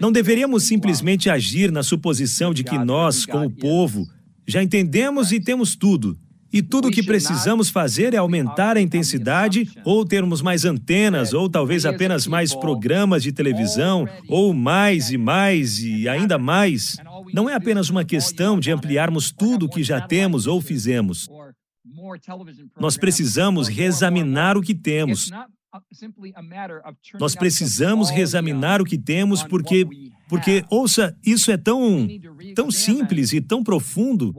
Não 0.00 0.10
deveríamos 0.10 0.64
simplesmente 0.64 1.30
agir 1.30 1.70
na 1.70 1.84
suposição 1.84 2.52
de 2.52 2.64
que 2.64 2.76
nós, 2.76 3.24
como 3.24 3.48
povo, 3.48 4.04
já 4.48 4.62
entendemos 4.62 5.30
e 5.30 5.40
temos 5.40 5.76
tudo. 5.76 6.18
E 6.52 6.62
tudo 6.62 6.88
o 6.88 6.90
que 6.90 7.02
precisamos 7.02 7.68
fazer 7.68 8.14
é 8.14 8.16
aumentar 8.16 8.76
a 8.76 8.80
intensidade, 8.80 9.68
ou 9.84 10.04
termos 10.04 10.40
mais 10.40 10.64
antenas, 10.64 11.32
ou 11.32 11.48
talvez 11.48 11.84
apenas 11.84 12.26
mais 12.26 12.54
programas 12.54 13.22
de 13.22 13.32
televisão, 13.32 14.08
ou 14.28 14.54
mais 14.54 15.10
e 15.10 15.18
mais 15.18 15.78
e 15.80 16.08
ainda 16.08 16.38
mais. 16.38 16.96
Não 17.32 17.50
é 17.50 17.54
apenas 17.54 17.90
uma 17.90 18.04
questão 18.04 18.58
de 18.58 18.70
ampliarmos 18.70 19.30
tudo 19.30 19.66
o 19.66 19.68
que 19.68 19.82
já 19.82 20.00
temos 20.00 20.46
ou 20.46 20.60
fizemos. 20.60 21.28
Nós 22.78 22.96
precisamos 22.96 23.68
reexaminar 23.68 24.56
o 24.56 24.62
que 24.62 24.74
temos. 24.74 25.30
Nós 27.18 27.34
precisamos 27.34 28.08
reexaminar 28.08 28.80
o 28.80 28.84
que 28.84 28.96
temos 28.96 29.42
porque, 29.42 29.86
porque, 30.28 30.64
ouça, 30.70 31.16
isso 31.24 31.50
é 31.50 31.56
tão, 31.56 32.08
tão 32.54 32.70
simples 32.70 33.32
e 33.32 33.40
tão 33.40 33.62
profundo. 33.62 34.32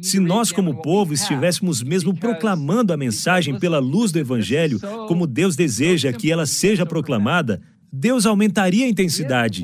Se 0.00 0.18
nós, 0.18 0.50
como 0.50 0.80
povo, 0.80 1.12
estivéssemos 1.12 1.82
mesmo 1.82 2.14
proclamando 2.14 2.92
a 2.92 2.96
mensagem 2.96 3.58
pela 3.58 3.78
luz 3.78 4.10
do 4.10 4.18
Evangelho, 4.18 4.80
como 5.06 5.26
Deus 5.26 5.56
deseja 5.56 6.12
que 6.12 6.32
ela 6.32 6.46
seja 6.46 6.86
proclamada, 6.86 7.60
Deus 7.92 8.24
aumentaria 8.26 8.86
a 8.86 8.88
intensidade. 8.88 9.62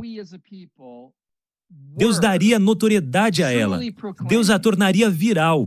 Deus 1.96 2.18
daria 2.18 2.58
notoriedade 2.58 3.42
a 3.42 3.50
ela. 3.50 3.80
Deus 4.28 4.50
a 4.50 4.58
tornaria 4.58 5.08
viral. 5.08 5.66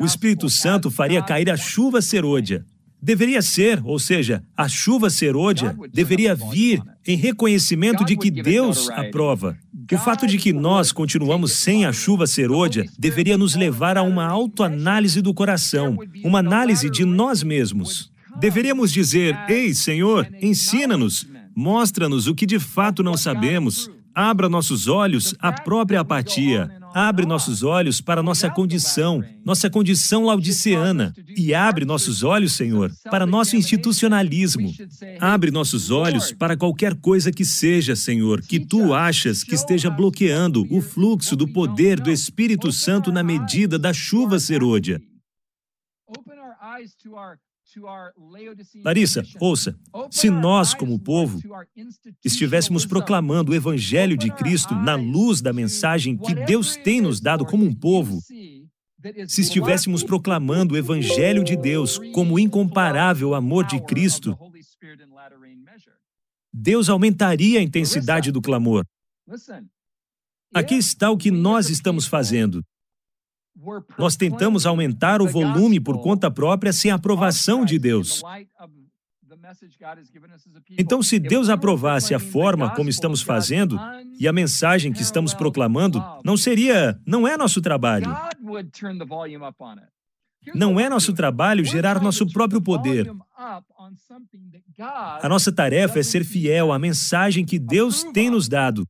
O 0.00 0.04
Espírito 0.04 0.50
Santo 0.50 0.90
faria 0.90 1.22
cair 1.22 1.50
a 1.50 1.56
chuva 1.56 2.02
serôdia. 2.02 2.64
Deveria 3.04 3.42
ser, 3.42 3.82
ou 3.84 3.98
seja, 3.98 4.42
a 4.56 4.66
chuva 4.66 5.10
serôdia 5.10 5.76
deveria 5.92 6.34
vir 6.34 6.82
em 7.06 7.18
reconhecimento 7.18 8.02
de 8.02 8.16
que 8.16 8.30
Deus 8.30 8.88
aprova. 8.88 9.58
O 9.92 9.98
fato 9.98 10.26
de 10.26 10.38
que 10.38 10.54
nós 10.54 10.90
continuamos 10.90 11.52
sem 11.52 11.84
a 11.84 11.92
chuva 11.92 12.26
serôdia 12.26 12.88
deveria 12.98 13.36
nos 13.36 13.54
levar 13.56 13.98
a 13.98 14.02
uma 14.02 14.26
autoanálise 14.26 15.20
do 15.20 15.34
coração, 15.34 15.98
uma 16.24 16.38
análise 16.38 16.88
de 16.88 17.04
nós 17.04 17.42
mesmos. 17.42 18.10
Deveríamos 18.40 18.90
dizer: 18.90 19.36
Ei, 19.50 19.74
Senhor, 19.74 20.26
ensina-nos, 20.40 21.28
mostra-nos 21.54 22.26
o 22.26 22.34
que 22.34 22.46
de 22.46 22.58
fato 22.58 23.02
não 23.02 23.18
sabemos, 23.18 23.90
abra 24.14 24.48
nossos 24.48 24.88
olhos 24.88 25.34
à 25.38 25.52
própria 25.52 26.00
apatia, 26.00 26.70
abre 26.94 27.26
nossos 27.26 27.64
olhos 27.64 28.00
para 28.00 28.22
nossa 28.22 28.48
condição, 28.48 29.22
nossa 29.44 29.68
condição 29.68 30.26
laodiceana, 30.26 31.12
e 31.36 31.52
abre 31.52 31.84
nossos 31.84 32.22
olhos, 32.22 32.52
Senhor, 32.52 32.92
para 33.10 33.26
nosso 33.26 33.56
institucionalismo. 33.56 34.72
Abre 35.18 35.50
nossos 35.50 35.90
olhos 35.90 36.30
para 36.30 36.56
qualquer 36.56 36.94
coisa 36.94 37.32
que 37.32 37.44
seja, 37.44 37.96
Senhor, 37.96 38.40
que 38.42 38.60
tu 38.60 38.94
achas 38.94 39.42
que 39.42 39.56
esteja 39.56 39.90
bloqueando 39.90 40.64
o 40.70 40.80
fluxo 40.80 41.34
do 41.34 41.48
poder 41.48 41.98
do 41.98 42.12
Espírito 42.12 42.70
Santo 42.70 43.10
na 43.10 43.24
medida 43.24 43.76
da 43.76 43.92
chuva 43.92 44.38
serôdia. 44.38 45.02
Larissa, 48.84 49.22
ouça, 49.40 49.78
se 50.10 50.30
nós, 50.30 50.74
como 50.74 50.98
povo, 50.98 51.40
estivéssemos 52.24 52.86
proclamando 52.86 53.52
o 53.52 53.54
Evangelho 53.54 54.16
de 54.16 54.30
Cristo 54.30 54.74
na 54.74 54.94
luz 54.94 55.40
da 55.40 55.52
mensagem 55.52 56.16
que 56.16 56.34
Deus 56.34 56.76
tem 56.76 57.00
nos 57.00 57.20
dado 57.20 57.44
como 57.44 57.64
um 57.64 57.74
povo, 57.74 58.18
se 59.28 59.40
estivéssemos 59.40 60.02
proclamando 60.02 60.74
o 60.74 60.78
Evangelho 60.78 61.44
de 61.44 61.56
Deus 61.56 61.98
como 62.12 62.34
o 62.34 62.38
incomparável 62.38 63.34
amor 63.34 63.66
de 63.66 63.80
Cristo, 63.84 64.38
Deus 66.52 66.88
aumentaria 66.88 67.58
a 67.58 67.62
intensidade 67.62 68.30
do 68.30 68.40
clamor. 68.40 68.86
Aqui 70.54 70.76
está 70.76 71.10
o 71.10 71.18
que 71.18 71.30
nós 71.30 71.68
estamos 71.68 72.06
fazendo. 72.06 72.64
Nós 73.98 74.16
tentamos 74.16 74.66
aumentar 74.66 75.22
o 75.22 75.28
volume 75.28 75.78
por 75.80 76.00
conta 76.00 76.30
própria 76.30 76.72
sem 76.72 76.90
aprovação 76.90 77.64
de 77.64 77.78
Deus. 77.78 78.22
Então, 80.78 81.02
se 81.02 81.18
Deus 81.18 81.48
aprovasse 81.48 82.14
a 82.14 82.18
forma 82.18 82.74
como 82.74 82.88
estamos 82.88 83.22
fazendo 83.22 83.78
e 84.18 84.26
a 84.26 84.32
mensagem 84.32 84.92
que 84.92 85.02
estamos 85.02 85.34
proclamando, 85.34 86.02
não 86.24 86.36
seria, 86.36 86.98
não 87.06 87.26
é 87.26 87.36
nosso 87.36 87.60
trabalho. 87.60 88.14
Não 90.54 90.78
é 90.78 90.88
nosso 90.88 91.12
trabalho 91.12 91.64
gerar 91.64 92.02
nosso 92.02 92.26
próprio 92.26 92.60
poder. 92.60 93.10
A 94.78 95.28
nossa 95.28 95.52
tarefa 95.52 95.98
é 95.98 96.02
ser 96.02 96.24
fiel 96.24 96.72
à 96.72 96.78
mensagem 96.78 97.44
que 97.44 97.58
Deus 97.58 98.04
tem 98.04 98.30
nos 98.30 98.48
dado. 98.48 98.86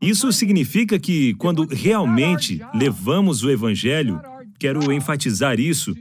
Isso 0.00 0.32
significa 0.32 0.98
que, 0.98 1.34
quando 1.34 1.66
realmente 1.66 2.60
levamos 2.74 3.42
o 3.42 3.50
Evangelho, 3.50 4.20
quero 4.58 4.92
enfatizar 4.92 5.60
isso, 5.60 5.94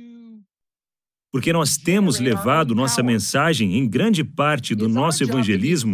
porque 1.31 1.51
nós 1.51 1.77
temos 1.77 2.19
levado 2.19 2.73
nossa 2.73 3.03
mensagem 3.03 3.77
em 3.77 3.87
grande 3.87 4.23
parte 4.23 4.73
do 4.73 4.87
nosso 4.87 5.23
evangelismo. 5.23 5.93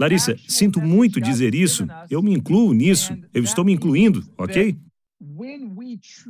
Larissa, 0.00 0.36
sinto 0.48 0.80
muito 0.80 1.20
dizer 1.20 1.54
isso, 1.54 1.86
eu 2.08 2.22
me 2.22 2.32
incluo 2.32 2.72
nisso, 2.72 3.14
eu 3.32 3.44
estou 3.44 3.64
me 3.64 3.72
incluindo, 3.72 4.26
ok? 4.38 4.76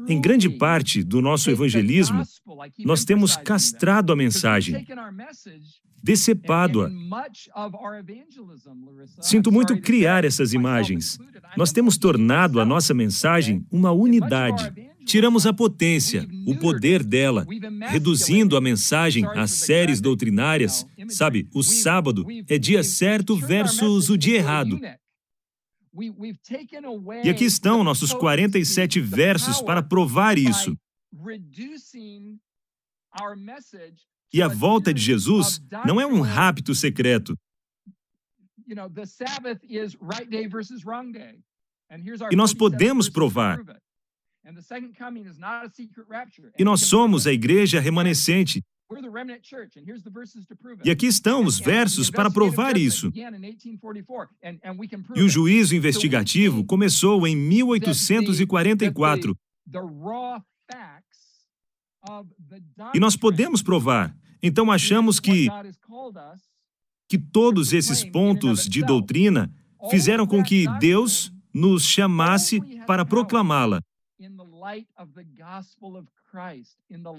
Em 0.09 0.21
grande 0.21 0.49
parte 0.49 1.03
do 1.03 1.21
nosso 1.21 1.51
evangelismo, 1.51 2.23
nós 2.85 3.05
temos 3.05 3.37
castrado 3.37 4.13
a 4.13 4.17
mensagem, 4.17 4.87
decepado-a. 6.03 6.91
Sinto 9.21 9.51
muito 9.51 9.81
criar 9.81 10.25
essas 10.25 10.53
imagens. 10.53 11.19
Nós 11.57 11.73
temos 11.73 11.97
tornado 11.97 12.61
a 12.61 12.65
nossa 12.65 12.93
mensagem 12.93 13.67
uma 13.71 13.91
unidade. 13.91 14.73
Tiramos 15.05 15.47
a 15.47 15.53
potência, 15.53 16.27
o 16.47 16.57
poder 16.57 17.03
dela, 17.03 17.47
reduzindo 17.89 18.57
a 18.57 18.61
mensagem 18.61 19.27
a 19.27 19.47
séries 19.47 20.01
doutrinárias. 20.01 20.87
Sabe, 21.09 21.49
o 21.55 21.63
sábado 21.63 22.27
é 22.49 22.59
dia 22.59 22.83
certo 22.83 23.37
versus 23.37 24.09
o 24.09 24.17
dia 24.17 24.37
errado. 24.37 24.81
E 27.25 27.31
aqui 27.31 27.45
estão 27.45 27.85
nossos 27.85 28.13
47 28.13 29.01
versos 29.01 29.63
para 29.63 29.83
provar 29.83 30.37
isso. 30.37 30.77
E 34.33 34.43
a 34.43 34.49
volta 34.49 34.93
de 34.93 35.01
Jesus 35.01 35.61
não 35.87 36.01
é 36.01 36.07
um 36.07 36.21
rapto 36.21 36.75
secreto. 36.75 37.39
E 42.31 42.37
nós 42.37 42.53
podemos 42.53 43.09
provar. 43.09 43.61
E 46.59 46.65
nós 46.65 46.81
somos 46.81 47.27
a 47.27 47.33
igreja 47.33 47.81
remanescente. 47.81 48.63
E 50.85 50.91
aqui 50.91 51.07
estão 51.07 51.45
os 51.45 51.59
versos 51.59 52.11
para 52.11 52.31
provar 52.31 52.77
isso. 52.77 53.11
E 55.15 55.23
o 55.23 55.29
juízo 55.29 55.75
investigativo 55.75 56.65
começou 56.65 57.27
em 57.27 57.35
1844. 57.35 59.37
E 62.95 63.01
nós 63.01 63.17
podemos 63.17 63.63
provar. 63.63 64.15
Então 64.43 64.71
achamos 64.71 65.19
que 65.19 65.49
que 67.09 67.19
todos 67.19 67.73
esses 67.73 68.03
pontos 68.03 68.67
de 68.67 68.83
doutrina 68.83 69.53
fizeram 69.91 70.27
com 70.27 70.43
que 70.43 70.67
Deus 70.79 71.33
nos 71.53 71.85
chamasse 71.85 72.61
para 72.87 73.05
proclamá-la. 73.05 73.81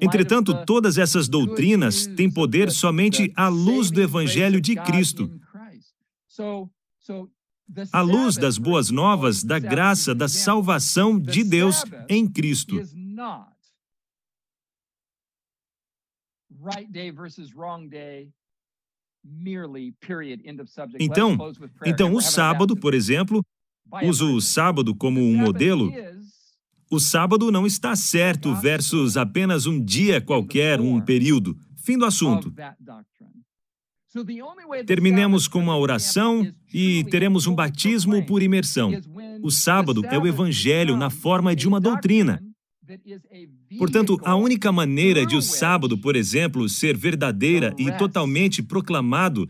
Entretanto, 0.01 0.65
todas 0.65 0.97
essas 0.97 1.27
doutrinas 1.29 2.05
têm 2.05 2.29
poder 2.29 2.71
somente 2.71 3.31
à 3.35 3.47
luz 3.47 3.89
do 3.89 4.01
Evangelho 4.01 4.59
de 4.59 4.75
Cristo. 4.75 5.31
À 7.91 8.01
luz 8.01 8.35
das 8.35 8.57
boas 8.57 8.91
novas 8.91 9.43
da 9.43 9.57
graça 9.57 10.13
da 10.13 10.27
salvação 10.27 11.19
de 11.19 11.43
Deus 11.43 11.83
em 12.09 12.27
Cristo. 12.27 12.81
Então, 20.99 21.37
então 21.85 22.13
o 22.13 22.21
sábado, 22.21 22.75
por 22.75 22.93
exemplo, 22.93 23.43
uso 24.03 24.35
o 24.35 24.41
sábado 24.41 24.95
como 24.95 25.21
um 25.21 25.35
modelo, 25.35 25.91
o 26.91 26.99
sábado 26.99 27.51
não 27.51 27.65
está 27.65 27.95
certo 27.95 28.53
versus 28.55 29.17
apenas 29.17 29.65
um 29.65 29.83
dia 29.83 30.21
qualquer, 30.21 30.79
um 30.79 31.01
período. 31.01 31.57
Fim 31.77 31.97
do 31.97 32.05
assunto. 32.05 32.53
Terminemos 34.85 35.47
com 35.47 35.59
uma 35.59 35.77
oração 35.77 36.49
e 36.73 37.03
teremos 37.05 37.47
um 37.47 37.55
batismo 37.55 38.25
por 38.25 38.41
imersão. 38.41 38.91
O 39.41 39.51
sábado 39.51 40.05
é 40.05 40.17
o 40.17 40.25
evangelho 40.25 40.95
na 40.95 41.09
forma 41.09 41.55
de 41.55 41.67
uma 41.67 41.81
doutrina. 41.81 42.41
Portanto, 43.77 44.19
a 44.23 44.35
única 44.35 44.71
maneira 44.71 45.25
de 45.25 45.35
o 45.35 45.41
sábado, 45.41 45.97
por 45.97 46.15
exemplo, 46.15 46.69
ser 46.69 46.95
verdadeira 46.95 47.73
e 47.77 47.91
totalmente 47.91 48.61
proclamado 48.61 49.49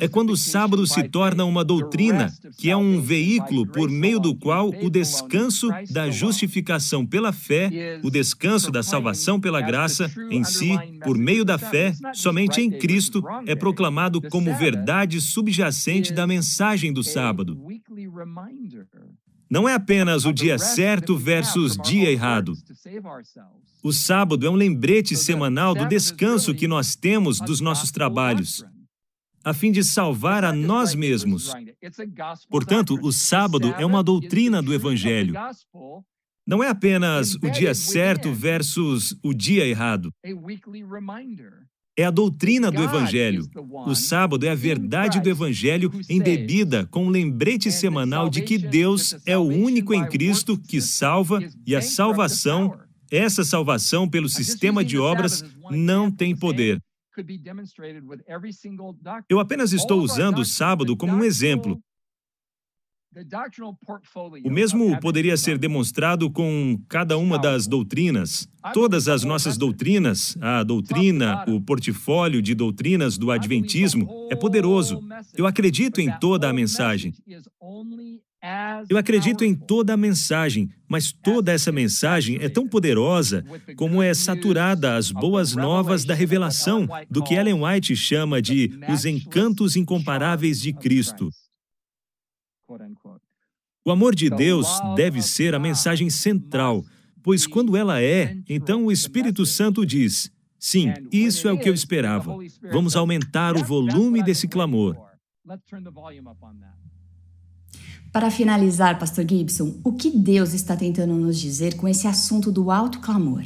é 0.00 0.08
quando 0.08 0.30
o 0.30 0.36
sábado 0.36 0.86
se 0.86 1.08
torna 1.08 1.44
uma 1.44 1.64
doutrina, 1.64 2.32
que 2.56 2.70
é 2.70 2.76
um 2.76 3.00
veículo 3.00 3.66
por 3.66 3.90
meio 3.90 4.20
do 4.20 4.34
qual 4.34 4.68
o 4.68 4.90
descanso 4.90 5.68
da 5.90 6.10
justificação 6.10 7.06
pela 7.06 7.32
fé, 7.32 8.00
o 8.02 8.10
descanso 8.10 8.70
da 8.70 8.82
salvação 8.82 9.40
pela 9.40 9.60
graça 9.60 10.10
em 10.30 10.44
si, 10.44 10.72
por 11.02 11.16
meio 11.16 11.44
da 11.44 11.58
fé, 11.58 11.94
somente 12.12 12.60
em 12.60 12.70
Cristo, 12.70 13.22
é 13.46 13.54
proclamado 13.54 14.20
como 14.20 14.56
verdade 14.56 15.20
subjacente 15.20 16.12
da 16.12 16.26
mensagem 16.26 16.92
do 16.92 17.02
sábado. 17.02 17.58
Não 19.50 19.68
é 19.68 19.74
apenas 19.74 20.24
o 20.24 20.32
dia 20.32 20.58
certo 20.58 21.16
versus 21.16 21.76
dia 21.76 22.10
errado. 22.10 22.54
O 23.82 23.92
sábado 23.92 24.46
é 24.46 24.50
um 24.50 24.54
lembrete 24.54 25.14
semanal 25.14 25.74
do 25.74 25.86
descanso 25.86 26.54
que 26.54 26.66
nós 26.66 26.96
temos 26.96 27.38
dos 27.38 27.60
nossos 27.60 27.90
trabalhos 27.90 28.64
a 29.44 29.52
fim 29.52 29.70
de 29.70 29.84
salvar 29.84 30.44
a 30.44 30.52
nós 30.52 30.94
mesmos. 30.94 31.52
Portanto, 32.48 32.98
o 33.02 33.12
sábado 33.12 33.74
é 33.78 33.84
uma 33.84 34.02
doutrina 34.02 34.62
do 34.62 34.72
Evangelho. 34.72 35.34
Não 36.46 36.62
é 36.62 36.68
apenas 36.68 37.34
o 37.36 37.50
dia 37.50 37.74
certo 37.74 38.32
versus 38.32 39.16
o 39.22 39.32
dia 39.32 39.66
errado. 39.66 40.12
é 41.96 42.04
a 42.04 42.10
doutrina 42.10 42.70
do 42.70 42.82
Evangelho. 42.82 43.48
O 43.86 43.94
sábado 43.94 44.44
é 44.44 44.50
a 44.50 44.54
verdade 44.54 45.20
do 45.20 45.28
Evangelho 45.28 45.90
embebida 46.08 46.86
com 46.90 47.06
um 47.06 47.08
lembrete 47.08 47.70
semanal 47.70 48.28
de 48.28 48.42
que 48.42 48.58
Deus 48.58 49.16
é 49.24 49.38
o 49.38 49.42
único 49.42 49.94
em 49.94 50.04
Cristo 50.06 50.58
que 50.58 50.80
salva 50.80 51.40
e 51.66 51.74
a 51.74 51.80
salvação, 51.80 52.76
essa 53.10 53.44
salvação 53.44 54.08
pelo 54.08 54.28
sistema 54.28 54.84
de 54.84 54.98
obras, 54.98 55.44
não 55.70 56.10
tem 56.10 56.36
poder. 56.36 56.80
Eu 59.28 59.38
apenas 59.40 59.72
estou 59.72 60.00
usando 60.00 60.38
o 60.38 60.44
sábado 60.44 60.96
como 60.96 61.14
um 61.14 61.24
exemplo. 61.24 61.80
O 64.44 64.50
mesmo 64.50 64.98
poderia 64.98 65.36
ser 65.36 65.56
demonstrado 65.56 66.28
com 66.30 66.76
cada 66.88 67.16
uma 67.16 67.38
das 67.38 67.68
doutrinas. 67.68 68.48
Todas 68.72 69.06
as 69.06 69.22
nossas 69.22 69.56
doutrinas, 69.56 70.36
a 70.40 70.64
doutrina, 70.64 71.44
o 71.46 71.60
portfólio 71.60 72.42
de 72.42 72.56
doutrinas 72.56 73.16
do 73.16 73.30
Adventismo 73.30 74.28
é 74.32 74.34
poderoso. 74.34 75.00
Eu 75.36 75.46
acredito 75.46 76.00
em 76.00 76.10
toda 76.18 76.48
a 76.48 76.52
mensagem. 76.52 77.14
Eu 78.90 78.98
acredito 78.98 79.42
em 79.42 79.54
toda 79.54 79.94
a 79.94 79.96
mensagem, 79.96 80.68
mas 80.86 81.10
toda 81.12 81.50
essa 81.50 81.72
mensagem 81.72 82.36
é 82.42 82.48
tão 82.48 82.68
poderosa 82.68 83.42
como 83.74 84.02
é 84.02 84.12
saturada 84.12 84.96
as 84.96 85.10
boas 85.10 85.54
novas 85.54 86.04
da 86.04 86.14
revelação 86.14 86.86
do 87.10 87.24
que 87.24 87.34
Ellen 87.34 87.64
White 87.64 87.96
chama 87.96 88.42
de 88.42 88.78
os 88.88 89.06
encantos 89.06 89.76
incomparáveis 89.76 90.60
de 90.60 90.74
Cristo. 90.74 91.30
O 93.86 93.90
amor 93.90 94.14
de 94.14 94.28
Deus 94.28 94.68
deve 94.94 95.22
ser 95.22 95.54
a 95.54 95.58
mensagem 95.58 96.10
central, 96.10 96.84
pois 97.22 97.46
quando 97.46 97.76
ela 97.76 98.02
é, 98.02 98.36
então 98.48 98.84
o 98.84 98.92
Espírito 98.92 99.46
Santo 99.46 99.86
diz: 99.86 100.30
sim, 100.58 100.92
isso 101.10 101.48
é 101.48 101.52
o 101.52 101.58
que 101.58 101.68
eu 101.68 101.74
esperava. 101.74 102.36
Vamos 102.70 102.94
aumentar 102.94 103.56
o 103.56 103.64
volume 103.64 104.22
desse 104.22 104.46
clamor. 104.46 104.96
Para 108.14 108.30
finalizar, 108.30 108.96
Pastor 108.96 109.28
Gibson, 109.28 109.80
o 109.82 109.92
que 109.92 110.08
Deus 110.08 110.54
está 110.54 110.76
tentando 110.76 111.16
nos 111.16 111.36
dizer 111.36 111.76
com 111.76 111.88
esse 111.88 112.06
assunto 112.06 112.52
do 112.52 112.70
alto 112.70 113.00
clamor? 113.00 113.42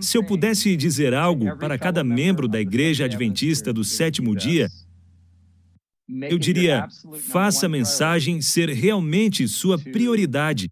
Se 0.00 0.18
eu 0.18 0.26
pudesse 0.26 0.76
dizer 0.76 1.14
algo 1.14 1.56
para 1.56 1.78
cada 1.78 2.02
membro 2.02 2.48
da 2.48 2.60
Igreja 2.60 3.04
Adventista 3.04 3.72
do 3.72 3.84
sétimo 3.84 4.34
dia, 4.34 4.68
eu 6.28 6.36
diria: 6.36 6.88
faça 7.28 7.66
a 7.66 7.68
mensagem 7.68 8.42
ser 8.42 8.68
realmente 8.68 9.46
sua 9.46 9.78
prioridade 9.78 10.68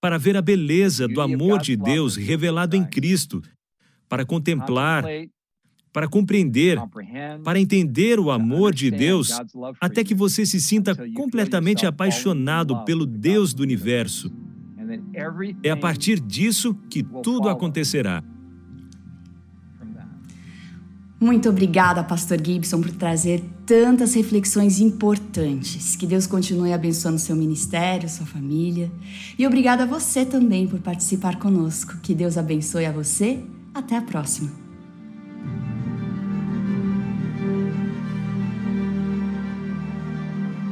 para 0.00 0.18
ver 0.18 0.36
a 0.36 0.42
beleza 0.42 1.08
do 1.08 1.20
amor 1.20 1.60
de 1.60 1.76
Deus 1.76 2.14
revelado 2.14 2.76
em 2.76 2.84
Cristo, 2.84 3.42
para 4.08 4.24
contemplar, 4.24 5.04
para 5.98 6.06
compreender, 6.06 6.78
para 7.42 7.58
entender 7.58 8.20
o 8.20 8.30
amor 8.30 8.72
de 8.72 8.88
Deus, 8.88 9.32
até 9.80 10.04
que 10.04 10.14
você 10.14 10.46
se 10.46 10.60
sinta 10.60 10.94
completamente 11.12 11.84
apaixonado 11.84 12.84
pelo 12.84 13.04
Deus 13.04 13.52
do 13.52 13.64
universo. 13.64 14.30
É 15.60 15.70
a 15.70 15.76
partir 15.76 16.20
disso 16.20 16.72
que 16.88 17.02
tudo 17.02 17.48
acontecerá. 17.48 18.22
Muito 21.20 21.48
obrigada, 21.48 22.04
Pastor 22.04 22.40
Gibson, 22.40 22.80
por 22.80 22.92
trazer 22.92 23.42
tantas 23.66 24.14
reflexões 24.14 24.78
importantes. 24.78 25.96
Que 25.96 26.06
Deus 26.06 26.28
continue 26.28 26.72
abençoando 26.72 27.18
seu 27.18 27.34
ministério, 27.34 28.08
sua 28.08 28.24
família. 28.24 28.88
E 29.36 29.44
obrigada 29.44 29.82
a 29.82 29.86
você 29.86 30.24
também 30.24 30.64
por 30.68 30.78
participar 30.78 31.40
conosco. 31.40 31.98
Que 32.00 32.14
Deus 32.14 32.38
abençoe 32.38 32.86
a 32.86 32.92
você. 32.92 33.42
Até 33.74 33.96
a 33.96 34.02
próxima. 34.02 34.67